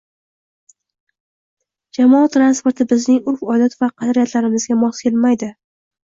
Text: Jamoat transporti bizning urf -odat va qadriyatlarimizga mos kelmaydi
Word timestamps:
Jamoat 1.97 2.33
transporti 2.37 2.87
bizning 2.95 3.21
urf 3.33 3.45
-odat 3.51 3.77
va 3.83 3.93
qadriyatlarimizga 3.93 4.81
mos 4.87 5.05
kelmaydi 5.07 5.53